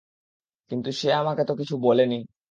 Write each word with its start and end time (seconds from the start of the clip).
কিন্তু 0.71 0.89
সে 0.99 1.07
আমাকে 1.13 1.43
তো 1.45 1.53
কিছু 1.59 1.75
বলেনি। 1.79 2.15